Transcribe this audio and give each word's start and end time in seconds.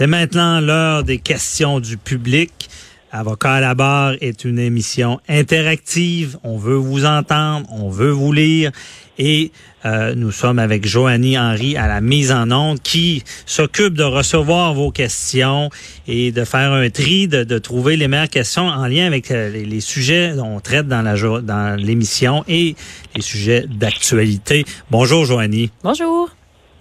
C'est 0.00 0.06
maintenant 0.06 0.60
l'heure 0.60 1.04
des 1.04 1.18
questions 1.18 1.78
du 1.78 1.98
public. 1.98 2.70
Avocat 3.12 3.56
à 3.56 3.60
la 3.60 3.74
barre 3.74 4.14
est 4.22 4.46
une 4.46 4.58
émission 4.58 5.20
interactive. 5.28 6.38
On 6.42 6.56
veut 6.56 6.76
vous 6.76 7.04
entendre, 7.04 7.66
on 7.70 7.90
veut 7.90 8.08
vous 8.08 8.32
lire. 8.32 8.72
Et 9.18 9.52
euh, 9.84 10.14
nous 10.14 10.30
sommes 10.30 10.58
avec 10.58 10.86
Joanie 10.86 11.38
Henry 11.38 11.76
à 11.76 11.86
la 11.86 12.00
mise 12.00 12.32
en 12.32 12.50
onde 12.50 12.80
qui 12.80 13.24
s'occupe 13.44 13.92
de 13.92 14.02
recevoir 14.02 14.72
vos 14.72 14.90
questions 14.90 15.68
et 16.08 16.32
de 16.32 16.44
faire 16.44 16.72
un 16.72 16.88
tri, 16.88 17.28
de, 17.28 17.58
trouver 17.58 17.98
les 17.98 18.08
meilleures 18.08 18.30
questions 18.30 18.68
en 18.68 18.86
lien 18.86 19.06
avec 19.06 19.30
euh, 19.30 19.50
les, 19.50 19.80
sujets 19.80 20.32
qu'on 20.34 20.60
traite 20.60 20.88
dans 20.88 21.02
dans 21.02 21.78
l'émission 21.78 22.42
et 22.48 22.74
les 23.14 23.20
sujets 23.20 23.66
d'actualité. 23.68 24.64
Bonjour 24.90 25.26
Joanie. 25.26 25.70
Bonjour. 25.84 26.30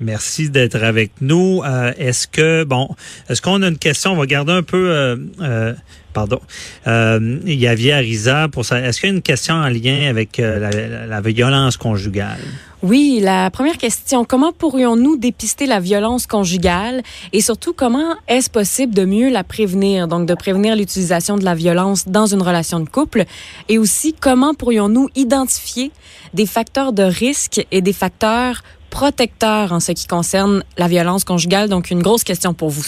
Merci 0.01 0.49
d'être 0.49 0.81
avec 0.81 1.11
nous. 1.19 1.61
Euh, 1.65 1.91
est-ce 1.97 2.27
que 2.27 2.63
bon, 2.63 2.89
est-ce 3.29 3.41
qu'on 3.41 3.61
a 3.61 3.67
une 3.67 3.77
question? 3.77 4.13
On 4.13 4.15
va 4.15 4.25
garder 4.25 4.53
un 4.53 4.63
peu. 4.63 4.91
Euh, 4.91 5.17
euh, 5.41 5.73
pardon. 6.13 6.39
Euh, 6.87 7.39
il 7.45 7.59
y 7.59 7.67
avait 7.67 7.91
Arisa 7.91 8.47
pour 8.47 8.63
ça. 8.63 8.79
Est-ce 8.79 9.01
qu'il 9.01 9.09
y 9.09 9.11
a 9.11 9.15
une 9.15 9.21
question 9.21 9.55
en 9.55 9.67
lien 9.67 10.07
avec 10.09 10.37
la, 10.37 10.69
la, 11.05 11.21
violence 11.21 11.75
conjugale? 11.75 12.39
Oui, 12.81 13.19
la 13.21 13.51
première 13.51 13.77
question. 13.77 14.23
Comment 14.23 14.53
pourrions-nous 14.53 15.17
dépister 15.17 15.65
la 15.65 15.81
violence 15.81 16.27
conjugale 16.27 17.03
et 17.33 17.41
surtout 17.41 17.73
comment 17.73 18.15
est-ce 18.29 18.49
possible 18.49 18.93
de 18.93 19.03
mieux 19.03 19.29
la 19.29 19.43
prévenir, 19.43 20.07
donc 20.07 20.25
de 20.25 20.33
prévenir 20.33 20.77
l'utilisation 20.77 21.37
de 21.37 21.43
la 21.43 21.55
violence 21.55 22.07
dans 22.07 22.25
une 22.25 22.41
relation 22.41 22.79
de 22.79 22.87
couple? 22.87 23.25
Et 23.67 23.77
aussi 23.77 24.13
comment 24.13 24.53
pourrions-nous 24.53 25.09
identifier 25.15 25.91
des 26.33 26.45
facteurs 26.45 26.93
de 26.93 27.03
risque 27.03 27.65
et 27.71 27.81
des 27.81 27.93
facteurs 27.93 28.63
protecteur 28.89 29.71
en 29.71 29.79
ce 29.79 29.91
qui 29.91 30.07
concerne 30.07 30.63
la 30.77 30.87
violence 30.87 31.23
conjugale. 31.23 31.69
Donc, 31.69 31.91
une 31.91 32.01
grosse 32.01 32.23
question 32.23 32.53
pour 32.53 32.69
vous. 32.69 32.85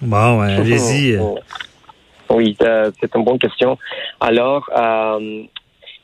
Bon, 0.00 0.40
allez-y. 0.40 1.18
Oui, 2.30 2.56
euh, 2.62 2.90
c'est 3.00 3.14
une 3.14 3.24
bonne 3.24 3.38
question. 3.38 3.78
Alors, 4.20 4.68
euh, 4.76 5.42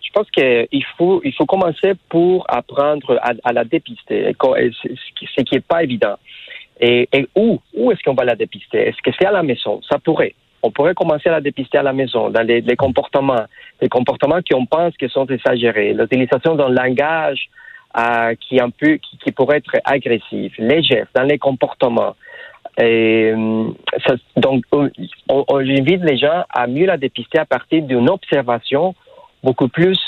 je 0.02 0.10
pense 0.12 0.30
qu'il 0.30 0.84
faut, 0.96 1.20
il 1.24 1.32
faut 1.34 1.46
commencer 1.46 1.92
pour 2.08 2.44
apprendre 2.48 3.18
à, 3.22 3.52
la 3.52 3.64
dépister, 3.64 4.34
ce 4.40 5.42
qui 5.42 5.54
n'est 5.54 5.60
pas 5.60 5.82
évident. 5.82 6.16
Et, 6.80 7.08
où, 7.34 7.60
où 7.74 7.90
est-ce 7.90 8.02
qu'on 8.02 8.14
va 8.14 8.24
la 8.24 8.36
dépister? 8.36 8.78
Est-ce 8.78 9.02
que 9.02 9.10
c'est 9.18 9.26
à 9.26 9.32
la 9.32 9.42
maison? 9.42 9.80
Ça 9.88 9.98
pourrait. 9.98 10.34
On 10.62 10.70
pourrait 10.70 10.94
commencer 10.94 11.28
à 11.28 11.32
la 11.32 11.40
dépister 11.40 11.78
à 11.78 11.82
la 11.82 11.92
maison, 11.92 12.30
dans 12.30 12.42
les, 12.42 12.62
comportements, 12.76 13.44
les 13.80 13.88
comportements 13.88 14.40
qu'on 14.48 14.66
pense 14.66 14.96
qui 14.96 15.08
sont 15.08 15.26
exagérés, 15.26 15.92
l'utilisation 15.94 16.56
d'un 16.56 16.68
langage 16.68 17.48
euh, 17.96 18.34
qui 18.40 18.60
un 18.60 18.70
peu 18.70 18.96
qui, 18.96 19.18
qui, 19.18 19.32
pourrait 19.32 19.58
être 19.58 19.72
agressif, 19.84 20.52
les 20.58 20.82
gestes, 20.82 21.08
dans 21.14 21.22
les 21.22 21.38
comportements. 21.38 22.14
Et 22.78 23.32
euh, 23.34 23.70
ça, 24.06 24.14
donc, 24.36 24.64
on, 24.72 24.90
on, 25.28 25.64
j'invite 25.64 26.02
les 26.02 26.16
gens 26.18 26.44
à 26.50 26.66
mieux 26.66 26.86
la 26.86 26.96
dépister 26.96 27.38
à 27.38 27.46
partir 27.46 27.82
d'une 27.82 28.08
observation 28.08 28.94
beaucoup 29.42 29.68
plus, 29.68 29.98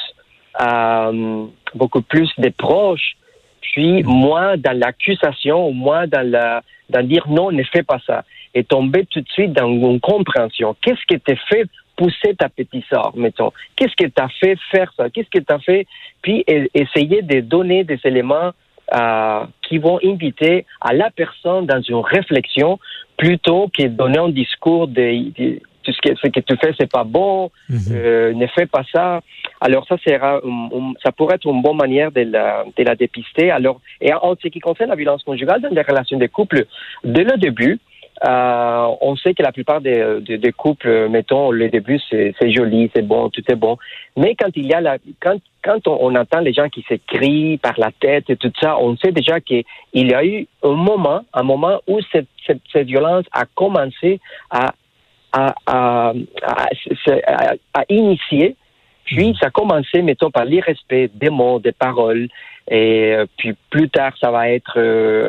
euh, 0.61 1.47
beaucoup 1.75 2.03
plus 2.03 2.31
des 2.39 2.51
proches, 2.51 3.17
puis 3.61 4.03
moins 4.03 4.57
dans 4.57 4.79
l'accusation, 4.79 5.73
moins 5.73 6.07
dans 6.07 6.29
la, 6.29 6.63
dans 6.91 7.03
dire 7.03 7.27
non, 7.29 7.51
ne 7.51 7.63
fais 7.65 7.83
pas 7.83 7.99
ça, 8.07 8.25
et 8.55 8.63
tomber 8.65 9.07
tout 9.07 9.21
de 9.21 9.29
suite 9.31 9.53
dans 9.53 9.69
une 9.69 10.01
compréhension. 10.01 10.77
Qu'est-ce 10.83 11.05
qui 11.07 11.15
était 11.15 11.39
fait 11.49 11.67
pousser 12.01 12.35
ta 12.35 12.49
petite 12.49 12.85
sœur, 12.89 13.13
mettons. 13.15 13.53
Qu'est-ce 13.77 13.95
qui 13.95 14.11
t'a 14.11 14.29
fait 14.41 14.57
faire 14.71 14.91
ça? 14.97 15.11
Qu'est-ce 15.11 15.29
qui 15.29 15.45
t'a 15.45 15.59
fait? 15.59 15.87
Puis 16.23 16.45
essayer 16.73 17.21
de 17.21 17.41
donner 17.41 17.85
des 17.85 18.01
éléments 18.05 18.53
euh, 18.95 19.45
qui 19.69 19.77
vont 19.77 19.99
inviter 20.03 20.65
à 20.81 20.95
la 20.95 21.11
personne 21.11 21.67
dans 21.67 21.83
une 21.83 22.03
réflexion 22.17 22.79
plutôt 23.19 23.69
que 23.69 23.83
de 23.83 23.89
donner 23.89 24.19
un 24.19 24.31
discours 24.31 24.89
de, 24.89 25.59
tout 25.83 25.93
ce 25.93 26.01
que, 26.01 26.17
ce 26.17 26.29
que 26.29 26.41
tu 26.41 26.57
fais, 26.57 26.73
c'est 26.79 26.91
pas 26.91 27.05
bon, 27.05 27.51
mhm. 27.69 27.79
euh, 27.93 28.33
ne 28.33 28.47
fais 28.47 28.67
pas 28.67 28.83
ça. 28.91 29.21
Alors 29.61 29.87
ça 29.87 29.99
sera, 29.99 30.41
ça 31.03 31.13
pourrait 31.13 31.35
être 31.35 31.47
une 31.47 31.61
bonne 31.61 31.77
manière 31.77 32.11
de 32.13 32.23
la, 32.23 32.65
de 32.75 32.83
la 32.83 32.95
dépister. 32.95 33.51
Alors, 33.51 33.79
et 34.01 34.15
en 34.15 34.35
ce 34.43 34.49
qui 34.49 34.61
concerne 34.61 34.89
la 34.89 34.97
violence 34.97 35.23
conjugale 35.23 35.61
dans 35.61 35.69
les 35.69 35.83
relations 35.83 36.19
de 36.19 36.27
couple, 36.29 36.65
dès 37.05 37.25
le 37.25 37.37
début, 37.37 37.79
euh, 38.27 38.87
on 39.01 39.17
sait 39.17 39.33
que 39.33 39.43
la 39.43 39.51
plupart 39.51 39.81
des, 39.81 40.21
des, 40.21 40.53
couples, 40.53 41.09
mettons, 41.09 41.51
le 41.51 41.71
début, 41.71 41.99
c'est 42.11 42.35
joli, 42.51 42.91
c'est 42.95 43.07
bon, 43.07 43.31
tout 43.31 43.43
est 43.49 43.57
bon. 43.57 43.79
Mais 44.17 44.35
quand 44.35 44.51
il 44.57 44.67
y 44.67 44.75
a 44.75 44.81
la, 44.81 44.99
quand, 45.21 45.39
quand 45.65 45.89
on, 45.89 46.15
entend 46.15 46.41
les 46.41 46.53
gens 46.53 46.69
qui 46.69 46.85
s'écrient 46.87 47.57
par 47.57 47.79
la 47.79 47.91
tête 47.99 48.29
et 48.29 48.37
tout 48.37 48.53
ça, 48.61 48.77
on 48.79 48.97
sait 48.99 49.13
déjà 49.13 49.41
qu'il 49.41 49.65
y 49.95 50.13
a 50.13 50.25
eu 50.25 50.47
un 50.63 50.75
moment, 50.75 51.23
un 51.33 51.43
moment 51.43 51.81
où 51.87 52.01
cette, 52.13 52.29
cette, 52.47 52.61
cette 52.71 52.87
violence 52.87 53.25
a 53.33 53.47
commencé 53.47 54.21
à, 54.51 54.75
à, 55.33 55.55
à, 55.67 56.13
à, 57.73 57.85
initier. 57.89 58.57
Puis 59.05 59.35
ça 59.41 59.47
a 59.47 59.51
commencé, 59.51 60.03
mettons, 60.03 60.31
par 60.31 60.45
l'irrespect 60.45 61.11
des 61.15 61.31
mots, 61.31 61.59
des 61.59 61.73
paroles. 61.73 62.29
Et 62.71 63.15
euh, 63.15 63.27
puis 63.39 63.55
plus 63.71 63.89
tard, 63.89 64.13
ça 64.21 64.31
va 64.31 64.51
être 64.51 64.75
euh, 64.77 65.29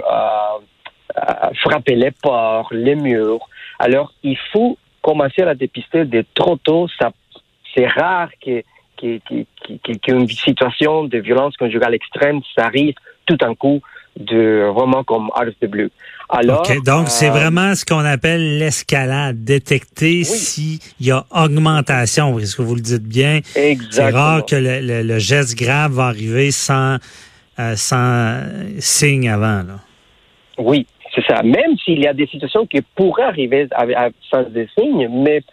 frapper 1.63 1.95
les 1.95 2.11
portes, 2.11 2.71
les 2.71 2.95
murs. 2.95 3.47
Alors, 3.79 4.13
il 4.23 4.37
faut 4.51 4.77
commencer 5.01 5.41
à 5.41 5.45
la 5.45 5.55
dépister 5.55 6.05
de 6.05 6.23
trop 6.33 6.57
tôt. 6.57 6.87
Ça, 6.99 7.11
c'est 7.75 7.87
rare 7.87 8.29
que, 8.43 8.63
qu'une 8.97 10.27
situation 10.27 11.05
de 11.05 11.17
violence 11.17 11.57
conjugale 11.57 11.95
extrême, 11.95 12.41
ça 12.55 12.65
arrive 12.65 12.93
tout 13.25 13.37
un 13.41 13.55
coup 13.55 13.81
de 14.19 14.69
vraiment 14.73 15.03
comme 15.03 15.27
out 15.27 15.47
of 15.47 15.53
the 15.61 15.67
blue. 15.67 15.89
Alors, 16.29 16.63
donc 16.85 17.09
c'est 17.09 17.29
euh, 17.29 17.31
vraiment 17.31 17.75
ce 17.75 17.85
qu'on 17.85 18.05
appelle 18.05 18.57
l'escalade, 18.57 19.43
détecter 19.43 20.23
s'il 20.23 20.79
y 20.99 21.11
a 21.11 21.25
augmentation, 21.31 22.37
est-ce 22.39 22.55
que 22.55 22.61
vous 22.61 22.75
le 22.75 22.81
dites 22.81 23.03
bien? 23.03 23.39
C'est 23.43 24.09
rare 24.09 24.45
que 24.45 24.55
le, 24.55 25.19
geste 25.19 25.57
grave 25.57 25.93
va 25.93 26.07
arriver 26.07 26.51
sans, 26.51 26.97
euh, 27.59 27.75
sans 27.75 28.43
signe 28.79 29.29
avant. 29.29 29.63
Là. 29.63 29.79
Oui, 30.57 30.85
c'est 31.13 31.25
ça. 31.25 31.43
Même 31.43 31.77
s'il 31.83 31.99
y 31.99 32.07
a 32.07 32.13
des 32.13 32.27
situations 32.27 32.65
qui 32.65 32.81
pourraient 32.81 33.23
arriver 33.23 33.67
sans 34.29 34.43
des 34.43 34.67
signes, 34.77 35.07
mais 35.09 35.43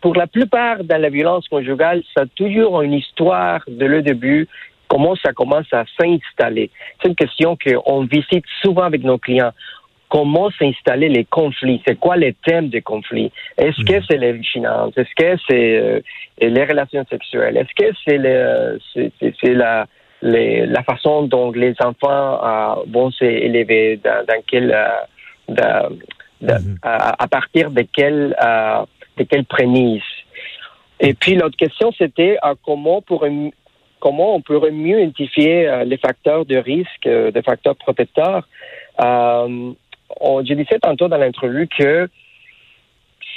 pour 0.00 0.14
la 0.14 0.26
plupart 0.26 0.84
dans 0.84 1.00
la 1.00 1.08
violence 1.10 1.48
conjugale, 1.48 2.02
ça 2.14 2.22
a 2.22 2.26
toujours 2.26 2.82
une 2.82 2.94
histoire 2.94 3.60
de 3.68 3.86
le 3.86 4.02
début, 4.02 4.48
comment 4.88 5.14
ça 5.16 5.32
commence 5.32 5.72
à 5.72 5.84
s'installer. 5.98 6.70
C'est 7.00 7.08
une 7.08 7.14
question 7.14 7.56
qu'on 7.56 8.04
visite 8.04 8.44
souvent 8.62 8.82
avec 8.82 9.02
nos 9.02 9.18
clients. 9.18 9.52
Comment 10.08 10.50
s'installer 10.50 11.08
les 11.08 11.24
conflits? 11.24 11.82
C'est 11.86 11.98
quoi 11.98 12.16
les 12.16 12.34
thèmes 12.34 12.68
des 12.68 12.82
conflits? 12.82 13.32
Est-ce 13.56 13.82
que 13.84 13.96
mhm. 13.96 14.02
c'est 14.08 14.18
les 14.18 14.42
finances? 14.42 14.92
Est-ce 14.96 15.14
que 15.16 15.40
c'est 15.48 15.76
euh, 15.76 16.00
les 16.40 16.64
relations 16.64 17.04
sexuelles? 17.10 17.56
Est-ce 17.56 17.74
que 17.74 17.92
c'est 18.04 19.10
c'est 19.40 19.54
la 19.54 19.86
la 20.24 20.82
façon 20.82 21.24
dont 21.24 21.52
les 21.52 21.74
enfants 21.80 22.40
euh, 22.42 22.82
vont 22.88 23.10
s'élever, 23.10 24.00
dans, 24.02 24.24
dans 24.26 24.42
quel, 24.46 24.74
euh, 25.50 25.88
mhm. 26.40 26.78
à, 26.82 27.28
partir 27.28 27.70
de 27.70 27.82
quelle, 27.82 28.34
euh, 28.42 28.84
de 29.18 29.24
quelle 29.24 29.44
prémisse. 29.44 30.02
Et 31.00 31.12
puis 31.14 31.34
l'autre 31.34 31.56
question, 31.56 31.92
c'était 31.98 32.38
comment, 32.64 33.02
pour, 33.02 33.26
comment 34.00 34.36
on 34.36 34.40
pourrait 34.40 34.70
mieux 34.70 35.02
identifier 35.02 35.84
les 35.84 35.98
facteurs 35.98 36.46
de 36.46 36.56
risque, 36.56 37.04
les 37.04 37.42
facteurs 37.42 37.76
protecteurs. 37.76 38.48
On, 38.98 39.74
je 40.44 40.54
disais 40.54 40.78
tantôt 40.80 41.08
dans 41.08 41.16
l'interview 41.16 41.66
que 41.66 42.08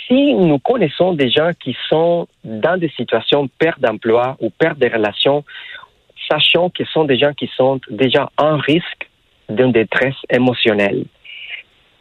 si 0.07 0.33
nous 0.35 0.59
connaissons 0.59 1.13
des 1.13 1.29
gens 1.29 1.51
qui 1.59 1.75
sont 1.89 2.27
dans 2.43 2.77
des 2.77 2.89
situations 2.89 3.43
de 3.45 3.49
perte 3.57 3.79
d'emploi 3.81 4.37
ou 4.39 4.49
perte 4.51 4.77
de 4.77 4.87
relations, 4.87 5.43
sachant 6.29 6.71
ce 6.77 6.85
sont 6.85 7.05
des 7.05 7.17
gens 7.17 7.33
qui 7.33 7.49
sont 7.55 7.79
déjà 7.89 8.29
en 8.37 8.57
risque 8.57 9.09
d'une 9.49 9.71
détresse 9.71 10.15
émotionnelle. 10.29 11.05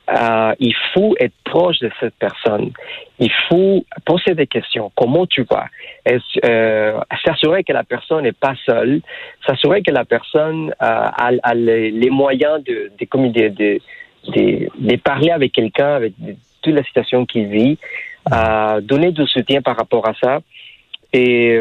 Euh, 0.08 0.54
il 0.60 0.74
faut 0.94 1.16
être 1.18 1.34
proche 1.44 1.80
de 1.80 1.90
cette 1.98 2.14
personne. 2.14 2.70
Il 3.18 3.32
faut 3.48 3.84
poser 4.04 4.34
des 4.34 4.46
questions. 4.46 4.92
Comment 4.94 5.26
tu 5.26 5.44
vas? 5.50 5.66
Euh, 6.44 7.00
s'assurer 7.24 7.64
que 7.64 7.72
la 7.72 7.82
personne 7.82 8.22
n'est 8.22 8.32
pas 8.32 8.54
seule. 8.64 9.00
S'assurer 9.46 9.82
que 9.82 9.90
la 9.90 10.04
personne 10.04 10.72
euh, 10.80 11.32
a, 11.42 11.54
les, 11.54 12.10
moyens 12.10 12.62
de, 12.62 12.92
de, 12.98 14.96
parler 14.96 15.30
avec 15.30 15.52
quelqu'un, 15.52 15.96
avec 15.96 16.12
toute 16.62 16.74
la 16.74 16.84
situation 16.84 17.26
qu'il 17.26 17.46
vit. 17.48 17.78
donner 18.82 19.10
du 19.10 19.26
soutien 19.26 19.60
par 19.60 19.76
rapport 19.76 20.06
à 20.08 20.14
ça. 20.22 20.38
Et 21.12 21.58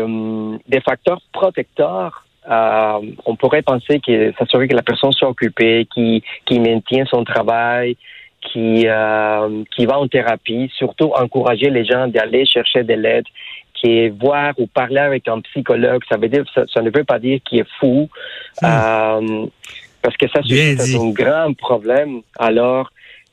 des 0.67 0.81
facteurs 0.81 1.21
protecteurs 1.31 2.24
euh, 2.49 2.99
on 3.25 3.35
pourrait 3.35 3.61
penser 3.61 3.99
que 3.99 4.33
s'assurer 4.37 4.67
que 4.67 4.75
la 4.75 4.83
personne 4.83 5.11
soit 5.11 5.29
occupée, 5.29 5.87
qui, 5.93 6.23
qui 6.45 6.59
maintient 6.59 7.05
son 7.05 7.23
travail, 7.23 7.97
qui, 8.41 8.87
euh, 8.87 9.63
qui 9.75 9.85
va 9.85 9.99
en 9.99 10.07
thérapie, 10.07 10.71
surtout 10.75 11.11
encourager 11.15 11.69
les 11.69 11.85
gens 11.85 12.07
d'aller 12.07 12.45
chercher 12.45 12.83
de 12.83 12.93
l'aide, 12.93 13.25
qui 13.73 13.99
est 13.99 14.09
voir 14.09 14.53
ou 14.57 14.67
parler 14.67 14.99
avec 14.99 15.27
un 15.27 15.41
psychologue, 15.41 16.01
ça 16.09 16.17
veut 16.17 16.29
dire 16.29 16.43
ça, 16.53 16.81
ne 16.81 16.89
veut 16.95 17.03
pas 17.03 17.19
dire 17.19 17.39
qu'il 17.43 17.59
est 17.59 17.69
fou, 17.79 18.09
hmm. 18.61 18.65
euh, 18.65 19.45
parce 20.01 20.15
que 20.17 20.27
ça 20.29 20.41
c'est 20.45 20.95
un 20.95 21.09
grand 21.09 21.53
problème. 21.57 22.21
Alors, 22.37 22.91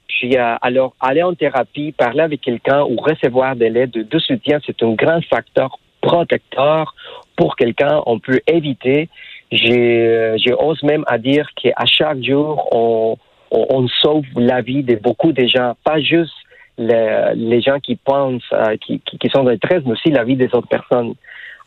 Puis 0.09 0.37
alors, 0.37 0.95
aller 1.01 1.23
en 1.23 1.35
thérapie, 1.35 1.93
parler 1.93 2.21
avec 2.21 2.41
quelqu'un 2.41 2.83
ou 2.83 2.97
recevoir 2.97 3.57
de 3.57 3.67
l'aide 3.67 3.91
de, 3.91 4.19
soutien, 4.19 4.59
c'est 4.65 4.83
un 4.83 4.95
grand 4.95 5.21
facteur 5.25 5.79
protecteur 6.03 6.95
pour 7.37 7.57
quelqu'un. 7.57 8.03
On 8.07 8.19
peut 8.19 8.41
éviter. 8.47 9.09
J'ose 9.51 10.83
même 10.83 11.05
à 11.07 11.19
dire 11.19 11.49
qu'à 11.57 11.87
chaque 11.87 12.23
jour, 12.23 12.69
on, 12.73 13.17
on, 13.51 13.89
sauve 13.89 14.25
la 14.37 14.61
vie 14.63 14.83
de 14.83 14.97
beaucoup 14.97 15.33
de 15.33 15.47
gens, 15.47 15.75
pas 15.85 16.01
juste 16.01 16.35
les, 16.79 17.35
les 17.35 17.61
gens 17.61 17.79
qui 17.79 17.97
pensent, 17.97 18.43
euh, 18.53 18.77
qui, 18.79 19.01
qui, 19.01 19.29
sont 19.29 19.45
dans 19.45 19.57
mais 19.71 19.93
aussi 19.93 20.11
la 20.11 20.25
vie 20.25 20.37
des 20.37 20.49
autres 20.55 20.69
personnes. 20.69 21.15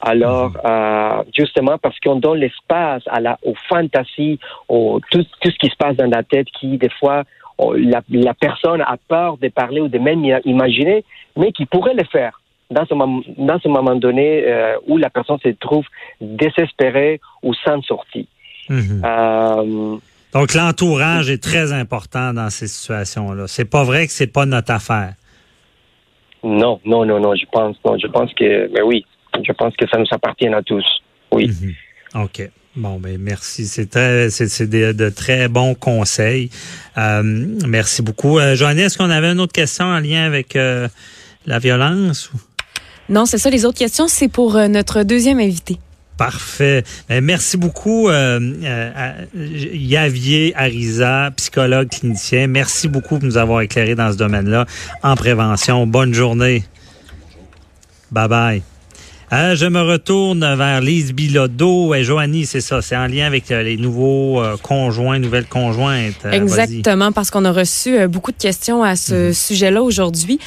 Alors, 0.02 0.50
mhm. 0.50 0.62
euh, 0.66 1.24
justement, 1.38 1.78
parce 1.78 2.00
qu'on 2.00 2.16
donne 2.16 2.40
l'espace 2.40 3.04
à 3.08 3.20
la, 3.20 3.38
aux 3.44 3.56
fantasies, 3.70 4.40
au, 4.68 5.00
tout, 5.12 5.24
tout 5.42 5.52
ce 5.52 5.58
qui 5.58 5.68
se 5.68 5.76
passe 5.78 5.96
dans 5.96 6.10
la 6.10 6.24
tête, 6.24 6.48
qui 6.60 6.78
des 6.78 6.90
fois, 6.90 7.24
la, 7.60 8.02
la 8.10 8.34
personne 8.34 8.82
a 8.82 8.98
peur 9.08 9.38
de 9.38 9.48
parler 9.50 9.82
ou 9.82 9.88
de 9.88 10.00
même 10.00 10.26
imaginer, 10.44 11.06
mais 11.38 11.52
qui 11.52 11.66
pourrait 11.66 11.94
le 11.94 12.04
faire 12.12 12.42
dans 12.72 12.86
ce, 12.86 12.94
dans 13.42 13.60
ce 13.60 13.68
moment 13.68 13.96
donné 13.96 14.44
euh, 14.46 14.76
où 14.88 14.98
la 14.98 15.10
personne 15.10 15.38
se 15.44 15.50
trouve 15.50 15.86
désespérée 16.22 17.20
ou 17.44 17.54
sans 17.54 17.82
sortie. 17.82 18.28
Mhm. 18.70 19.02
Euh, 19.04 19.98
donc, 20.34 20.54
l'entourage 20.54 21.30
est 21.30 21.42
très 21.42 21.72
important 21.72 22.34
dans 22.34 22.50
ces 22.50 22.68
situations-là. 22.68 23.48
C'est 23.48 23.70
pas 23.70 23.84
vrai 23.84 24.06
que 24.06 24.12
c'est 24.12 24.32
pas 24.32 24.46
notre 24.46 24.72
affaire. 24.72 25.14
Non, 26.44 26.80
non, 26.86 27.06
non, 27.06 27.20
non. 27.20 27.34
Je 27.36 27.46
pense, 27.52 27.78
non, 27.86 27.98
je 27.98 28.08
pense 28.08 28.34
que, 28.34 28.70
mais 28.74 28.82
oui, 28.82 29.06
je 29.42 29.52
pense 29.54 29.74
que 29.78 29.88
ça 29.88 29.98
nous 29.98 30.06
appartient 30.12 30.48
à 30.48 30.62
tous. 30.62 30.86
Oui. 31.32 31.48
Mhm. 31.48 32.24
OK. 32.24 32.50
Bon, 32.76 33.00
ben 33.00 33.18
merci. 33.18 33.66
C'est 33.66 33.90
très, 33.90 34.30
c'est 34.30 34.68
de, 34.70 35.10
très 35.10 35.48
bons 35.48 35.76
conseils. 35.76 36.50
Euh, 36.98 37.22
merci 37.24 38.02
beaucoup. 38.02 38.38
Euh, 38.38 38.56
Joanne, 38.56 38.80
est-ce 38.80 38.98
qu'on 38.98 39.10
avait 39.10 39.32
une 39.32 39.40
autre 39.40 39.54
question 39.54 39.86
en 39.86 40.00
lien 40.00 40.26
avec 40.26 40.56
euh, 40.58 40.90
la 41.46 41.60
violence? 41.60 42.30
Non, 43.10 43.26
c'est 43.26 43.38
ça. 43.38 43.50
Les 43.50 43.66
autres 43.66 43.78
questions, 43.78 44.08
c'est 44.08 44.28
pour 44.28 44.56
euh, 44.56 44.68
notre 44.68 45.04
deuxième 45.04 45.40
invité. 45.40 45.78
Parfait. 46.18 46.84
Ben, 47.10 47.24
merci 47.24 47.58
beaucoup, 47.58 48.08
euh, 48.08 48.40
euh, 48.64 49.26
Yavier 49.36 50.54
Ariza, 50.56 51.32
psychologue 51.36 51.90
clinicien. 51.90 52.48
Merci 52.48 52.88
beaucoup 52.88 53.18
de 53.18 53.26
nous 53.26 53.38
avoir 53.38 53.62
éclairé 53.62 53.96
dans 53.96 54.12
ce 54.12 54.18
domaine-là 54.18 54.66
en 55.04 55.16
prévention. 55.16 55.86
Bonne 55.86 56.14
journée. 56.14 56.64
Bye 58.12 58.30
bye. 58.30 58.75
Euh, 59.34 59.56
je 59.56 59.66
me 59.66 59.82
retourne 59.82 60.42
vers 60.56 60.82
Lise 60.82 61.12
Bilodeau 61.14 61.96
et 61.96 62.04
Joanie, 62.04 62.46
c'est 62.46 62.62
ça, 62.62 62.84
c'est 62.84 62.96
en 62.96 63.08
lien 63.08 63.26
avec 63.26 63.50
euh, 63.50 63.64
les 63.64 63.76
nouveaux 63.76 64.40
euh, 64.40 64.56
conjoints, 64.62 65.18
nouvelles 65.18 65.48
conjointes. 65.48 66.26
Exactement, 66.32 67.12
parce 67.12 67.32
qu'on 67.32 67.44
a 67.44 67.52
reçu 67.52 68.08
beaucoup 68.08 68.32
de 68.32 68.38
questions 68.38 68.84
à 68.84 68.96
ce 68.96 69.28
mhm. 69.28 69.34
sujet-là 69.34 69.82
aujourd'hui. 69.82 70.40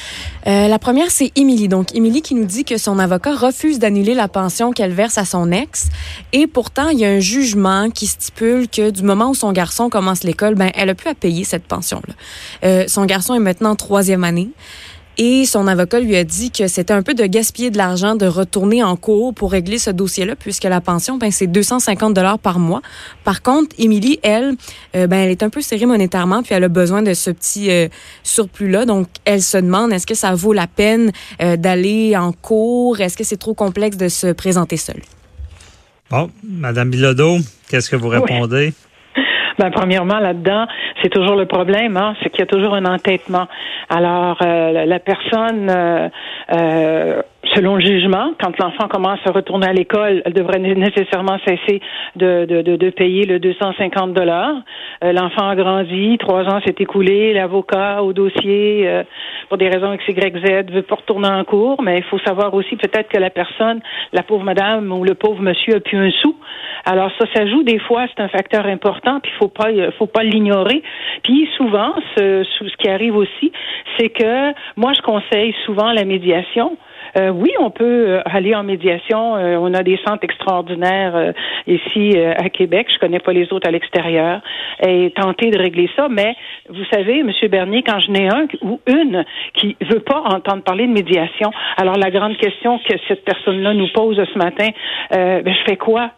la 0.45 0.79
première, 0.79 1.11
c'est 1.11 1.31
Émilie. 1.35 1.67
Donc, 1.67 1.93
Émilie 1.93 2.21
qui 2.21 2.35
nous 2.35 2.45
dit 2.45 2.63
que 2.63 2.77
son 2.77 2.99
avocat 2.99 3.35
refuse 3.35 3.79
d'annuler 3.79 4.13
la 4.13 4.29
pension 4.29 4.71
qu'elle 4.71 4.93
verse 4.93 5.17
à 5.17 5.25
son 5.25 5.51
ex. 5.51 5.89
Et 6.31 6.47
pourtant, 6.47 6.87
il 6.89 6.99
y 6.99 7.05
a 7.05 7.09
un 7.09 7.19
jugement 7.19 7.89
qui 7.89 8.07
stipule 8.07 8.67
que 8.69 8.91
du 8.91 9.03
moment 9.03 9.31
où 9.31 9.35
son 9.35 9.51
garçon 9.51 9.89
commence 9.89 10.23
l'école, 10.23 10.55
ben, 10.55 10.71
elle 10.73 10.89
a 10.89 10.95
pu 10.95 11.09
à 11.09 11.15
payer 11.15 11.43
cette 11.43 11.63
pension-là. 11.63 12.87
son 12.87 13.05
garçon 13.05 13.35
est 13.35 13.39
maintenant 13.39 13.71
en 13.71 13.75
troisième 13.75 14.23
année. 14.23 14.49
Et 15.21 15.43
son 15.43 15.67
avocat 15.67 15.99
lui 15.99 16.15
a 16.15 16.23
dit 16.23 16.49
que 16.49 16.69
c'était 16.69 16.93
un 16.93 17.03
peu 17.03 17.13
de 17.13 17.25
gaspiller 17.25 17.71
de 17.71 17.77
l'argent 17.77 18.15
de 18.15 18.25
retourner 18.25 18.83
en 18.83 18.95
cours 18.95 19.33
pour 19.33 19.51
régler 19.51 19.77
ce 19.77 19.89
dossier-là, 19.89 20.37
puisque 20.37 20.63
la 20.63 20.79
pension, 20.79 21.17
ben, 21.17 21.29
c'est 21.29 21.45
250 21.45 22.13
dollars 22.13 22.39
par 22.39 22.57
mois. 22.57 22.81
Par 23.25 23.41
contre, 23.41 23.75
Émilie, 23.77 24.21
elle, 24.23 24.55
euh, 24.95 25.07
ben, 25.07 25.17
elle 25.17 25.31
est 25.31 25.43
un 25.43 25.49
peu 25.49 25.59
serrée 25.59 25.85
monétairement, 25.85 26.41
puis 26.41 26.55
elle 26.55 26.63
a 26.63 26.69
besoin 26.69 27.01
de 27.01 27.13
ce 27.13 27.31
petit 27.31 27.69
euh, 27.69 27.89
surplus-là. 28.23 28.85
Donc, 28.85 29.09
elle 29.25 29.41
se 29.41 29.57
demande, 29.57 29.91
est-ce 29.91 30.07
que 30.07 30.15
ça 30.15 30.33
vaut 30.35 30.53
la 30.53 30.67
peine 30.67 31.11
euh, 31.41 31.57
d'aller 31.57 32.15
en 32.15 32.31
cours? 32.31 33.01
Est-ce 33.01 33.17
que 33.17 33.25
c'est 33.25 33.35
trop 33.35 33.53
complexe 33.53 33.97
de 33.97 34.07
se 34.07 34.27
présenter 34.27 34.77
seule? 34.77 35.01
Bon, 36.09 36.31
Madame 36.47 36.91
Bilodeau, 36.91 37.39
qu'est-ce 37.67 37.89
que 37.89 37.97
vous 37.97 38.07
répondez? 38.07 38.73
Ben, 39.59 39.71
premièrement, 39.71 40.19
là-dedans, 40.19 40.67
c'est 41.03 41.09
toujours 41.09 41.35
le 41.35 41.45
problème, 41.45 41.97
hein, 41.97 42.15
c'est 42.23 42.29
qu'il 42.29 42.39
y 42.39 42.43
a 42.43 42.45
toujours 42.45 42.75
un 42.75 42.85
entêtement. 42.85 43.45
Alors, 43.89 44.37
euh, 44.41 44.85
la 44.85 44.99
personne, 44.99 45.69
euh, 45.69 46.07
euh, 46.53 47.21
selon 47.53 47.75
le 47.75 47.81
jugement, 47.81 48.31
quand 48.41 48.57
l'enfant 48.57 48.87
commence 48.87 49.19
à 49.25 49.31
retourner 49.31 49.67
à 49.67 49.73
l'école, 49.73 50.21
elle 50.23 50.31
devrait 50.31 50.59
nécessairement 50.59 51.39
cesser 51.45 51.81
de, 52.15 52.45
de, 52.45 52.61
de, 52.61 52.89
payer 52.89 53.25
le 53.25 53.39
250 53.39 54.13
dollars. 54.13 54.55
l'enfant 55.01 55.49
a 55.49 55.55
grandi, 55.57 56.17
trois 56.19 56.43
ans 56.43 56.61
s'est 56.65 56.75
écoulé, 56.79 57.33
l'avocat 57.33 58.01
au 58.01 58.13
dossier, 58.13 58.89
pour 59.49 59.57
des 59.57 59.67
raisons 59.67 59.91
X, 59.93 60.07
Y, 60.07 60.37
Z, 60.45 60.71
veut 60.71 60.83
pas 60.83 60.95
retourner 60.95 61.27
en 61.27 61.43
cours, 61.43 61.81
mais 61.81 61.97
il 61.97 62.03
faut 62.03 62.19
savoir 62.19 62.53
aussi 62.53 62.75
peut-être 62.75 63.09
que 63.09 63.17
la 63.17 63.31
personne, 63.31 63.81
la 64.13 64.23
pauvre 64.23 64.43
madame 64.43 64.91
ou 64.91 65.03
le 65.03 65.15
pauvre 65.15 65.41
monsieur 65.41 65.77
a 65.77 65.79
plus 65.79 65.97
un 65.97 66.11
sou. 66.11 66.35
Alors 66.85 67.11
ça, 67.19 67.25
ça 67.33 67.47
joue 67.47 67.63
des 67.63 67.79
fois, 67.79 68.05
c'est 68.07 68.21
un 68.21 68.29
facteur 68.29 68.65
important, 68.67 69.19
puis 69.19 69.31
faut 69.39 69.47
pas, 69.47 69.69
faut 69.97 70.07
pas 70.07 70.23
l'ignorer. 70.23 70.83
Puis 71.23 71.49
souvent, 71.57 71.93
ce, 72.15 72.43
ce 72.43 72.77
qui 72.77 72.89
arrive 72.89 73.15
aussi, 73.15 73.51
c'est 73.97 74.09
que 74.09 74.53
moi, 74.77 74.93
je 74.93 75.01
conseille 75.01 75.53
souvent 75.65 75.91
la 75.91 76.05
médiation. 76.05 76.77
Euh, 77.17 77.29
oui, 77.29 77.51
on 77.59 77.71
peut 77.71 78.09
euh, 78.09 78.21
aller 78.25 78.55
en 78.55 78.63
médiation. 78.63 79.35
Euh, 79.35 79.57
on 79.57 79.73
a 79.73 79.83
des 79.83 79.99
centres 80.05 80.23
extraordinaires 80.23 81.33
ici 81.67 82.17
à 82.17 82.49
Québec. 82.49 82.87
Je 82.93 82.99
connais 82.99 83.19
pas 83.19 83.33
les 83.33 83.51
autres 83.53 83.67
à 83.67 83.71
l'extérieur. 83.71 84.41
Et 84.85 85.11
tenter 85.15 85.51
de 85.51 85.57
régler 85.57 85.89
ça. 85.95 86.07
Mais 86.09 86.35
vous 86.69 86.85
savez, 86.91 87.23
Monsieur 87.23 87.47
Bernier, 87.47 87.83
quand 87.83 87.99
je 87.99 88.11
n'ai 88.11 88.27
un 88.27 88.47
ou 88.61 88.79
une 88.87 89.25
qui 89.53 89.75
veut 89.81 89.99
pas 89.99 90.21
entendre 90.21 90.63
parler 90.63 90.87
de 90.87 90.93
médiation, 90.93 91.51
alors 91.77 91.97
la 91.97 92.11
grande 92.11 92.37
question 92.37 92.79
que 92.79 92.95
cette 93.07 93.23
personne-là 93.25 93.73
nous 93.73 93.89
pose 93.93 94.17
ce 94.17 94.37
matin, 94.37 94.69
ben, 95.11 95.43
je 95.45 95.63
fais 95.65 95.77
quoi? 95.77 96.11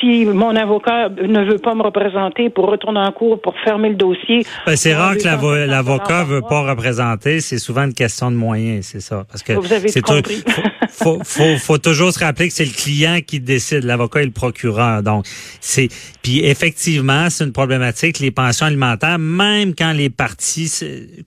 Si 0.00 0.24
mon 0.24 0.56
avocat 0.56 1.08
ne 1.10 1.44
veut 1.44 1.58
pas 1.58 1.74
me 1.74 1.82
représenter 1.82 2.48
pour 2.48 2.66
retourner 2.66 3.00
en 3.00 3.12
cours, 3.12 3.40
pour 3.40 3.54
fermer 3.64 3.90
le 3.90 3.96
dossier. 3.96 4.44
Ben, 4.64 4.76
c'est 4.76 4.94
rare 4.94 5.16
que 5.16 5.66
l'avocat 5.66 6.24
veut 6.24 6.42
pas 6.42 6.62
représenter. 6.62 7.40
C'est 7.40 7.58
souvent 7.58 7.84
une 7.84 7.94
question 7.94 8.30
de 8.30 8.36
moyens, 8.36 8.86
c'est 8.86 9.00
ça. 9.00 9.24
Parce 9.28 9.42
que 9.42 9.52
vous 9.52 9.72
avez 9.72 9.92
compris. 10.00 10.42
Faut, 10.88 11.20
faut, 11.24 11.56
faut, 11.58 11.78
toujours 11.78 12.12
se 12.12 12.24
rappeler 12.24 12.48
que 12.48 12.54
c'est 12.54 12.64
le 12.64 12.70
client 12.70 13.18
qui 13.26 13.38
décide, 13.38 13.84
l'avocat 13.84 14.22
et 14.22 14.24
le 14.24 14.30
procureur. 14.30 15.02
Donc, 15.02 15.26
c'est 15.60 15.88
puis 16.22 16.44
effectivement, 16.44 17.28
c'est 17.30 17.44
une 17.44 17.52
problématique. 17.52 18.18
Les 18.18 18.30
pensions 18.32 18.66
alimentaires, 18.66 19.18
même 19.18 19.74
quand 19.74 19.92
les 19.92 20.10
parties 20.10 20.72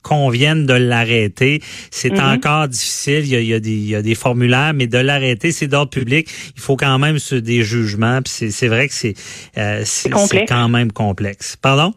conviennent 0.02 0.66
de 0.66 0.74
l'arrêter, 0.74 1.62
c'est 1.90 2.16
mm-hmm. 2.16 2.36
encore 2.36 2.68
difficile. 2.68 3.22
Il 3.26 3.30
y, 3.30 3.36
a, 3.36 3.40
il, 3.40 3.48
y 3.48 3.54
a 3.54 3.60
des, 3.60 3.72
il 3.72 3.88
y 3.88 3.96
a 3.96 4.02
des 4.02 4.16
formulaires, 4.16 4.74
mais 4.74 4.88
de 4.88 4.98
l'arrêter, 4.98 5.52
c'est 5.52 5.68
d'ordre 5.68 5.92
public. 5.92 6.28
Il 6.56 6.62
faut 6.62 6.76
quand 6.76 7.00
même 7.00 7.18
des 7.32 7.64
jugements. 7.64 8.22
Puis 8.22 8.34
c'est 8.50 8.68
vrai 8.68 8.88
que 8.88 8.94
c'est 8.94 9.16
euh, 9.58 9.84
quand 10.48 10.70
même 10.70 10.92
complexe. 10.92 11.56
Pardon? 11.56 11.94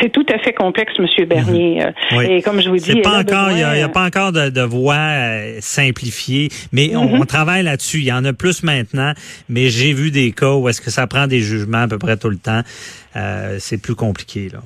C'est 0.00 0.10
tout 0.10 0.24
à 0.32 0.38
fait 0.38 0.52
complexe, 0.52 0.94
Bernier. 1.28 1.80
Mhm. 2.10 2.18
Euh, 2.18 2.22
et 2.22 2.42
comme 2.42 2.60
je 2.60 2.68
vous 2.68 2.76
dis, 2.76 3.00
pas 3.00 3.20
encore, 3.20 3.50
il 3.50 3.56
n'y 3.56 3.62
a, 3.62 3.88
pas 3.88 4.04
encore 4.04 4.32
de, 4.32 4.48
de 4.48 4.60
voie 4.62 4.94
euh, 4.94 5.58
simplifiée, 5.60 6.48
mais 6.72 6.96
on, 6.96 7.18
mhm. 7.18 7.26
travaille 7.26 7.62
là-dessus. 7.62 7.98
Il 7.98 8.04
y 8.04 8.12
en 8.12 8.24
a 8.24 8.32
plus 8.32 8.62
maintenant, 8.62 9.12
mais 9.48 9.68
j'ai 9.68 9.92
vu 9.92 10.10
des 10.10 10.32
cas 10.32 10.54
où 10.54 10.68
est-ce 10.68 10.80
que 10.80 10.90
ça 10.90 11.06
prend 11.06 11.26
des 11.26 11.40
jugements 11.40 11.82
à 11.82 11.88
peu 11.88 11.98
près 11.98 12.16
tout 12.16 12.30
le 12.30 12.38
temps. 12.38 12.62
Euh, 13.16 13.56
c'est 13.60 13.78
plus 13.78 13.94
compliqué 13.94 14.48
là. 14.52 14.60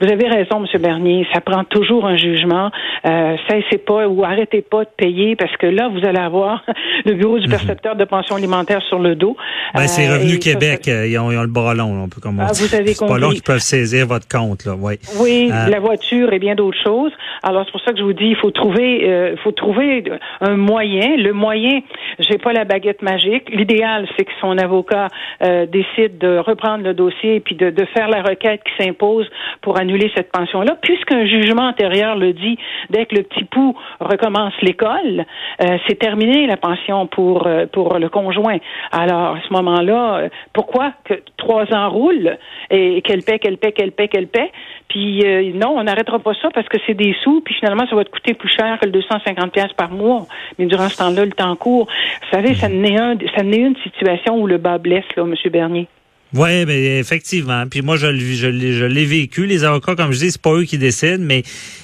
Vous 0.00 0.10
avez 0.10 0.28
raison, 0.28 0.64
M. 0.64 0.80
Bernier. 0.80 1.26
Ça 1.34 1.42
prend 1.42 1.62
toujours 1.64 2.06
un 2.06 2.16
jugement. 2.16 2.70
Euh, 3.06 3.36
cessez 3.48 3.76
pas 3.76 4.08
ou 4.08 4.24
arrêtez 4.24 4.62
pas 4.62 4.84
de 4.84 4.90
payer 4.96 5.36
parce 5.36 5.54
que 5.58 5.66
là, 5.66 5.88
vous 5.88 6.06
allez 6.06 6.18
avoir 6.18 6.64
le 7.04 7.14
bureau 7.14 7.38
du 7.38 7.46
mhm. 7.46 7.50
percepteur 7.50 7.96
de 7.96 8.04
pension 8.04 8.36
alimentaire 8.36 8.80
sur 8.88 8.98
le 8.98 9.14
dos. 9.14 9.36
Ben, 9.74 9.86
c'est 9.86 10.08
euh, 10.08 10.14
Revenu 10.14 10.38
Québec. 10.38 10.88
Euh, 10.88 11.06
ils, 11.06 11.18
ont, 11.18 11.28
le 11.28 11.46
bras 11.46 11.74
long, 11.74 12.04
un 12.04 12.08
peu 12.08 12.20
comme 12.20 12.40
ah, 12.40 12.50
Vous 12.54 12.74
avez 12.74 12.94
C'est 12.94 13.06
pas 13.06 13.18
long 13.18 13.28
qu'ils 13.28 13.42
peuvent 13.42 13.58
saisir 13.58 14.06
votre 14.06 14.26
compte, 14.26 14.64
là. 14.64 14.74
Oui. 14.78 14.94
Oui, 15.20 15.50
euh, 15.52 15.68
la 15.68 15.80
voiture 15.80 16.32
et 16.32 16.38
bien 16.38 16.54
d'autres 16.54 16.82
choses. 16.82 17.12
Alors 17.42 17.64
c'est 17.66 17.72
pour 17.72 17.80
ça 17.82 17.92
que 17.92 17.98
je 17.98 18.02
vous 18.02 18.12
dis, 18.14 18.28
il 18.28 18.36
faut 18.36 18.50
trouver, 18.50 19.08
euh, 19.08 19.36
faut 19.44 19.52
trouver 19.52 20.04
un 20.40 20.56
moyen. 20.56 21.16
Le 21.16 21.32
moyen, 21.32 21.80
j'ai 22.18 22.38
pas 22.38 22.52
la 22.54 22.64
baguette 22.64 23.02
magique. 23.02 23.50
L'idéal, 23.50 24.08
c'est 24.16 24.24
que 24.24 24.32
son 24.40 24.56
avocat 24.56 25.08
décide 25.40 26.18
de 26.18 26.38
reprendre 26.38 26.84
le 26.84 26.94
dossier 26.94 27.36
et 27.36 27.40
puis 27.40 27.54
de, 27.54 27.70
de 27.70 27.84
faire 27.86 28.08
la 28.08 28.22
requête 28.22 28.60
qui 28.64 28.84
s'impose 28.84 29.28
pour 29.62 29.78
annuler 29.78 29.89
cette 30.14 30.30
pension-là, 30.32 30.76
puisqu'un 30.80 31.26
jugement 31.26 31.68
antérieur 31.68 32.16
le 32.16 32.32
dit, 32.32 32.58
dès 32.90 33.06
que 33.06 33.16
le 33.16 33.22
petit 33.22 33.44
pou 33.44 33.76
recommence 34.00 34.52
l'école, 34.62 35.24
euh, 35.62 35.78
c'est 35.86 35.98
terminé 35.98 36.46
la 36.46 36.56
pension 36.56 37.06
pour 37.06 37.46
euh, 37.46 37.66
pour 37.66 37.98
le 37.98 38.08
conjoint. 38.08 38.58
Alors 38.92 39.36
à 39.36 39.40
ce 39.46 39.52
moment-là, 39.52 40.16
euh, 40.16 40.28
pourquoi 40.52 40.92
que 41.04 41.14
trois 41.36 41.72
ans 41.72 41.90
roulent 41.90 42.38
et 42.70 43.02
qu'elle 43.02 43.22
paie, 43.22 43.38
qu'elle 43.38 43.58
paie, 43.58 43.72
qu'elle 43.72 43.92
paie, 43.92 44.08
qu'elle 44.08 44.28
paie, 44.28 44.50
puis 44.88 45.22
non, 45.54 45.76
on 45.76 45.84
n'arrêtera 45.84 46.18
pas 46.18 46.34
ça 46.34 46.48
parce 46.52 46.68
que 46.68 46.78
c'est 46.86 46.94
des 46.94 47.14
sous, 47.22 47.40
puis 47.40 47.54
finalement 47.54 47.86
ça 47.88 47.96
va 47.96 48.04
te 48.04 48.10
coûter 48.10 48.34
plus 48.34 48.48
cher 48.48 48.78
que 48.80 48.86
le 48.86 48.92
250 48.92 49.52
pièces 49.52 49.72
par 49.74 49.90
mois. 49.90 50.26
Mais 50.58 50.66
durant 50.66 50.88
ce 50.88 50.98
temps-là, 50.98 51.24
le 51.24 51.32
temps 51.32 51.56
court. 51.56 51.86
Vous 52.22 52.36
savez, 52.36 52.54
ça 52.54 52.68
n'est 52.68 52.98
un, 52.98 53.16
ça 53.36 53.42
n'est 53.42 53.58
une 53.58 53.76
situation 53.76 54.36
où 54.36 54.46
le 54.46 54.58
bas 54.58 54.78
blesse 54.78 55.04
là, 55.16 55.24
Monsieur 55.24 55.50
Bernier. 55.50 55.88
Oui, 56.32 56.64
mais 56.64 56.98
effectivement. 56.98 57.66
Puis 57.68 57.82
moi, 57.82 57.96
je, 57.96 58.14
je, 58.16 58.50
je 58.52 58.84
l'ai 58.84 59.04
vécu. 59.04 59.46
Les 59.46 59.64
avocats, 59.64 59.96
comme 59.96 60.12
je 60.12 60.18
dis, 60.18 60.30
c'est 60.30 60.40
pas 60.40 60.52
eux 60.52 60.64
qui 60.64 60.78
décident, 60.78 61.24
mais 61.24 61.42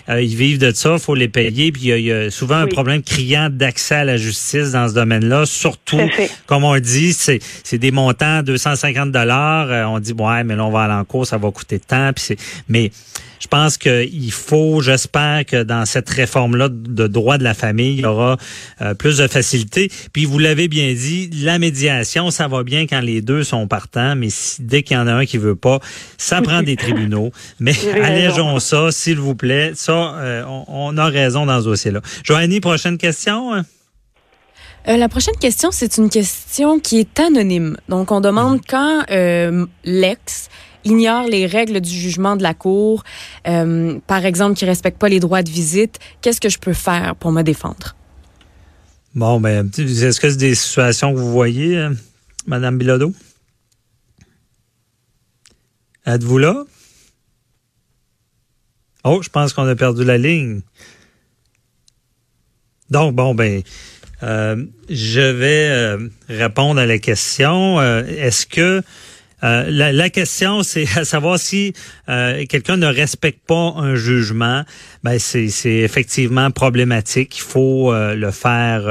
euh, 0.08 0.22
ils 0.22 0.36
vivent 0.36 0.58
de 0.58 0.70
ça. 0.72 0.98
faut 0.98 1.14
les 1.14 1.28
payer. 1.28 1.72
Puis 1.72 1.88
il 1.88 1.98
y, 2.00 2.12
a 2.12 2.30
souvent 2.30 2.56
un 2.56 2.66
problème 2.66 3.02
criant 3.02 3.48
d'accès 3.50 3.96
à 3.96 4.04
la 4.04 4.16
justice 4.16 4.72
dans 4.72 4.88
ce 4.88 4.94
domaine-là. 4.94 5.46
Surtout, 5.46 6.00
comme 6.46 6.64
on 6.64 6.78
dit, 6.78 7.12
c'est, 7.12 7.40
c'est 7.64 7.78
des 7.78 7.90
montants 7.90 8.42
250 8.42 9.10
dollars. 9.10 9.70
Euh, 9.70 9.84
on 9.84 9.98
dit 9.98 10.12
ouais, 10.12 10.44
mais 10.44 10.54
là 10.54 10.64
on 10.64 10.70
va 10.70 10.82
aller 10.82 10.94
en 10.94 11.04
cours, 11.04 11.26
ça 11.26 11.38
va 11.38 11.50
coûter 11.50 11.80
tant. 11.80 12.12
Puis 12.12 12.24
c'est, 12.28 12.36
mais 12.68 12.92
je 13.40 13.48
pense 13.48 13.76
qu'il 13.76 14.32
faut, 14.32 14.80
j'espère 14.80 15.44
que 15.44 15.62
dans 15.62 15.84
cette 15.84 16.08
réforme-là 16.08 16.68
de 16.68 17.06
droit 17.06 17.38
de 17.38 17.44
la 17.44 17.54
famille, 17.54 17.94
il 17.94 18.00
y 18.00 18.06
aura 18.06 18.36
euh, 18.80 18.94
plus 18.94 19.18
de 19.18 19.26
facilité. 19.26 19.90
Puis 20.12 20.24
vous 20.24 20.38
l'avez 20.38 20.68
bien 20.68 20.92
dit, 20.94 21.30
la 21.42 21.58
médiation, 21.58 22.30
ça 22.30 22.48
va 22.48 22.64
bien 22.64 22.86
quand 22.86 23.00
les 23.00 23.20
deux 23.20 23.44
sont 23.44 23.68
partants, 23.68 24.16
mais 24.16 24.30
si, 24.36 24.62
dès 24.62 24.82
qu'il 24.82 24.96
y 24.96 25.00
en 25.00 25.06
a 25.06 25.12
un 25.12 25.26
qui 25.26 25.38
veut 25.38 25.56
pas, 25.56 25.80
ça 26.18 26.42
prend 26.42 26.62
des 26.62 26.76
tribunaux. 26.76 27.30
Mais 27.60 27.74
allégeons 27.94 28.58
ça, 28.60 28.90
s'il 28.90 29.18
vous 29.18 29.34
plaît. 29.34 29.72
Ça, 29.74 30.14
euh, 30.16 30.44
on, 30.68 30.96
a 30.96 31.06
raison 31.06 31.46
dans 31.46 31.60
ce 31.60 31.64
dossier-là. 31.64 32.00
Joanie, 32.22 32.60
prochaine 32.60 32.98
question? 32.98 33.54
Hein? 33.54 33.64
Euh, 34.88 34.96
la 34.96 35.08
prochaine 35.08 35.36
question, 35.40 35.70
c'est 35.72 35.96
une 35.96 36.10
question 36.10 36.78
qui 36.78 37.00
est 37.00 37.20
anonyme. 37.20 37.76
Donc, 37.88 38.12
on 38.12 38.20
demande 38.20 38.60
quand 38.68 39.04
l'ex 39.84 40.48
ignore 40.86 41.26
les 41.26 41.46
règles 41.46 41.80
du 41.80 41.90
jugement 41.90 42.36
de 42.36 42.42
la 42.42 42.54
Cour, 42.54 43.04
euh, 43.46 43.98
par 44.06 44.24
exemple, 44.24 44.56
qui 44.56 44.64
ne 44.64 44.70
respecte 44.70 44.98
pas 44.98 45.08
les 45.08 45.20
droits 45.20 45.42
de 45.42 45.50
visite, 45.50 45.98
qu'est-ce 46.22 46.40
que 46.40 46.48
je 46.48 46.58
peux 46.58 46.72
faire 46.72 47.16
pour 47.16 47.32
me 47.32 47.42
défendre? 47.42 47.96
Bon, 49.14 49.40
ben, 49.40 49.70
est-ce 49.76 50.20
que 50.20 50.30
c'est 50.30 50.36
des 50.36 50.54
situations 50.54 51.12
que 51.12 51.18
vous 51.18 51.32
voyez, 51.32 51.76
euh, 51.76 51.90
Madame 52.46 52.78
Bilodeau? 52.78 53.12
Êtes-vous 56.06 56.38
là? 56.38 56.64
Oh, 59.04 59.20
je 59.22 59.28
pense 59.28 59.52
qu'on 59.52 59.66
a 59.68 59.76
perdu 59.76 60.04
la 60.04 60.18
ligne. 60.18 60.60
Donc, 62.90 63.14
bon, 63.14 63.34
ben, 63.34 63.62
euh, 64.22 64.64
je 64.88 65.20
vais 65.20 65.96
répondre 66.28 66.80
à 66.80 66.86
la 66.86 66.98
question. 66.98 67.80
Est-ce 67.80 68.46
que 68.46 68.82
euh, 69.44 69.66
la, 69.68 70.10
question, 70.10 70.62
c'est 70.62 70.86
à 70.96 71.04
savoir 71.04 71.38
si 71.38 71.72
euh, 72.08 72.44
quelqu'un 72.48 72.76
ne 72.76 72.86
respecte 72.86 73.46
pas 73.46 73.74
un 73.76 73.94
jugement. 73.94 74.64
Ben 75.04 75.18
c'est, 75.18 75.50
effectivement 75.64 76.50
problématique. 76.50 77.38
Il 77.38 77.42
faut 77.42 77.92
euh, 77.92 78.14
le 78.14 78.30
faire 78.30 78.84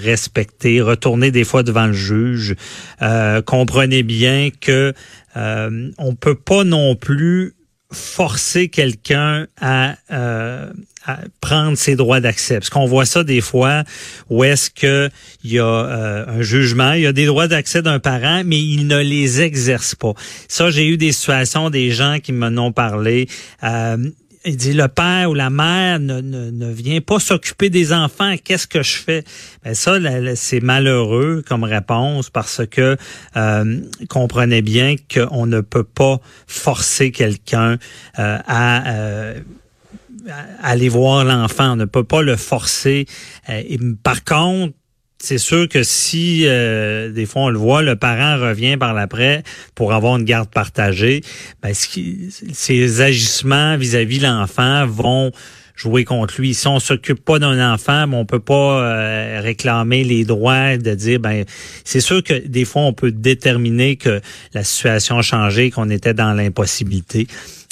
respecter, 0.00 0.80
retourner 0.80 1.30
des 1.30 1.44
fois 1.44 1.62
devant 1.62 1.86
le 1.86 1.92
juge. 1.92 2.54
comprenez 3.44 4.02
bien 4.02 4.50
que 4.60 4.94
on 5.98 6.14
peut 6.14 6.34
pas 6.34 6.64
non 6.64 6.96
plus 6.96 7.54
forcer 7.90 8.68
quelqu'un 8.68 9.46
à, 9.60 9.96
euh, 10.10 10.70
à, 11.06 11.20
prendre 11.40 11.76
ses 11.76 11.96
droits 11.96 12.20
d'accès. 12.20 12.58
Parce 12.58 12.70
qu'on 12.70 12.86
voit 12.86 13.06
ça 13.06 13.24
des 13.24 13.40
fois 13.40 13.84
où 14.28 14.44
est-ce 14.44 14.70
que 14.70 15.08
il 15.42 15.52
y 15.52 15.58
a 15.58 15.64
euh, 15.64 16.24
un 16.26 16.42
jugement, 16.42 16.92
il 16.92 17.02
y 17.02 17.06
a 17.06 17.12
des 17.12 17.26
droits 17.26 17.48
d'accès 17.48 17.80
d'un 17.80 17.98
parent, 17.98 18.42
mais 18.44 18.60
il 18.60 18.86
ne 18.86 18.98
les 18.98 19.40
exerce 19.40 19.94
pas. 19.94 20.12
Ça, 20.48 20.70
j'ai 20.70 20.86
eu 20.86 20.96
des 20.96 21.12
situations, 21.12 21.70
des 21.70 21.90
gens 21.90 22.18
qui 22.22 22.32
m'en 22.32 22.62
ont 22.62 22.72
parlé. 22.72 23.28
Euh, 23.62 23.96
il 24.44 24.56
dit 24.56 24.72
le 24.72 24.88
père 24.88 25.30
ou 25.30 25.34
la 25.34 25.50
mère 25.50 25.98
ne, 26.00 26.72
vient 26.72 27.00
pas 27.00 27.18
s'occuper 27.18 27.70
des 27.70 27.92
enfants, 27.92 28.34
qu'est-ce 28.42 28.66
que 28.66 28.82
je 28.82 28.96
fais? 28.96 29.24
Ben 29.64 29.74
ça 29.74 29.98
c'est 30.36 30.60
malheureux 30.60 31.42
comme 31.46 31.64
réponse 31.64 32.30
parce 32.30 32.62
que 32.66 32.96
euh, 33.36 33.80
comprenez 34.08 34.62
bien 34.62 34.96
qu'on 35.12 35.46
ne 35.46 35.60
peut 35.60 35.84
pas 35.84 36.20
forcer 36.46 37.10
quelqu'un 37.10 37.78
euh, 38.18 38.38
à 38.46 38.90
euh, 38.90 39.40
aller 40.62 40.88
voir 40.88 41.24
l'enfant, 41.24 41.72
on 41.72 41.76
ne 41.76 41.84
peut 41.84 42.04
pas 42.04 42.22
le 42.22 42.36
forcer. 42.36 43.06
Par 44.02 44.24
contre, 44.24 44.74
c'est 45.20 45.38
sûr 45.38 45.68
que 45.68 45.82
si 45.82 46.44
euh, 46.46 47.10
des 47.10 47.26
fois 47.26 47.42
on 47.42 47.48
le 47.50 47.58
voit, 47.58 47.82
le 47.82 47.96
parent 47.96 48.40
revient 48.40 48.76
par 48.76 48.94
l'après 48.94 49.42
pour 49.74 49.92
avoir 49.92 50.16
une 50.16 50.24
garde 50.24 50.48
partagée, 50.48 51.22
ben, 51.62 51.72
ses 51.74 53.00
agissements 53.00 53.76
vis-à-vis 53.76 54.20
l'enfant 54.20 54.86
vont 54.86 55.32
jouer 55.74 56.04
contre 56.04 56.40
lui. 56.40 56.54
Si 56.54 56.66
on 56.66 56.80
s'occupe 56.80 57.24
pas 57.24 57.38
d'un 57.38 57.72
enfant, 57.72 58.06
ben, 58.06 58.14
on 58.18 58.26
peut 58.26 58.40
pas 58.40 58.82
euh, 58.82 59.40
réclamer 59.42 60.04
les 60.04 60.24
droits 60.24 60.76
de 60.76 60.94
dire 60.94 61.20
ben 61.20 61.44
c'est 61.84 62.00
sûr 62.00 62.22
que 62.22 62.34
des 62.34 62.64
fois 62.64 62.82
on 62.82 62.92
peut 62.92 63.12
déterminer 63.12 63.96
que 63.96 64.20
la 64.54 64.62
situation 64.62 65.18
a 65.18 65.22
changé, 65.22 65.70
qu'on 65.70 65.90
était 65.90 66.14
dans 66.14 66.32
l'impossibilité. 66.32 67.26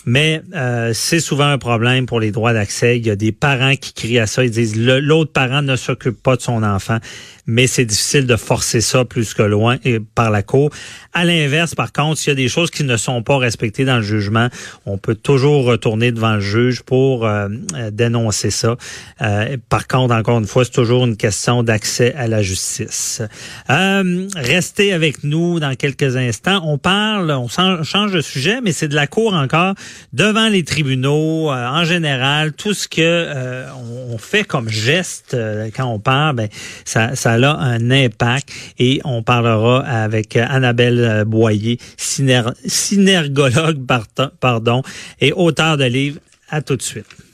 Mais 0.06 0.40
euh, 0.54 0.92
c'est 0.94 1.20
souvent 1.20 1.48
un 1.48 1.58
problème 1.58 2.06
pour 2.06 2.20
les 2.20 2.30
droits 2.30 2.52
d'accès. 2.52 2.96
Il 2.96 3.06
y 3.06 3.10
a 3.10 3.16
des 3.16 3.32
parents 3.32 3.74
qui 3.74 3.92
crient 3.92 4.20
à 4.20 4.26
ça. 4.26 4.44
Ils 4.44 4.50
disent 4.50 4.76
l'autre 4.76 5.32
parent 5.32 5.62
ne 5.62 5.76
s'occupe 5.76 6.22
pas 6.22 6.36
de 6.36 6.42
son 6.42 6.62
enfant 6.62 6.98
mais 7.46 7.66
c'est 7.66 7.84
difficile 7.84 8.26
de 8.26 8.36
forcer 8.36 8.80
ça 8.80 9.04
plus 9.04 9.32
que 9.32 9.42
loin 9.42 9.78
par 10.14 10.30
la 10.30 10.42
cour. 10.42 10.70
À 11.12 11.24
l'inverse, 11.24 11.74
par 11.74 11.92
contre, 11.92 12.18
s'il 12.18 12.30
y 12.30 12.32
a 12.32 12.34
des 12.34 12.48
choses 12.48 12.70
qui 12.70 12.84
ne 12.84 12.96
sont 12.96 13.22
pas 13.22 13.38
respectées 13.38 13.84
dans 13.84 13.96
le 13.96 14.02
jugement, 14.02 14.48
on 14.84 14.98
peut 14.98 15.14
toujours 15.14 15.64
retourner 15.64 16.10
devant 16.10 16.34
le 16.34 16.40
juge 16.40 16.82
pour 16.82 17.24
euh, 17.24 17.48
euh, 17.74 17.90
dénoncer 17.90 18.50
ça. 18.50 18.76
Euh, 19.22 19.56
par 19.68 19.86
contre, 19.86 20.14
encore 20.14 20.38
une 20.38 20.46
fois, 20.46 20.64
c'est 20.64 20.72
toujours 20.72 21.06
une 21.06 21.16
question 21.16 21.62
d'accès 21.62 22.14
à 22.14 22.26
la 22.26 22.42
justice. 22.42 23.22
restez 23.68 24.92
avec 24.92 25.22
nous 25.22 25.60
dans 25.60 25.74
quelques 25.76 26.16
instants. 26.16 26.60
On 26.64 26.78
parle, 26.78 27.30
on 27.30 27.48
change 27.48 28.12
de 28.12 28.20
sujet, 28.20 28.60
mais 28.62 28.72
c'est 28.72 28.88
de 28.88 28.94
la 28.94 29.06
cour 29.06 29.34
encore 29.34 29.74
devant 30.12 30.48
les 30.48 30.64
tribunaux 30.64 31.50
en 31.50 31.84
général. 31.84 32.52
Tout 32.52 32.74
ce 32.74 32.88
que 32.88 33.64
on 34.10 34.18
fait 34.18 34.44
comme 34.44 34.68
geste 34.68 35.36
quand 35.74 35.86
on 35.86 35.98
parle, 35.98 36.36
ben 36.36 36.48
ça, 36.84 37.16
ça 37.16 37.32
a 37.32 37.36
un 37.36 37.90
impact 37.90 38.48
et 38.78 39.00
on 39.04 39.22
parlera 39.22 39.80
avec 39.80 40.36
Annabelle 40.36 41.24
Boyer, 41.26 41.78
synergologue 41.96 43.84
pardon, 44.40 44.82
et 45.20 45.32
auteur 45.32 45.76
de 45.76 45.84
livre. 45.84 46.20
À 46.48 46.62
tout 46.62 46.76
de 46.76 46.82
suite. 46.82 47.25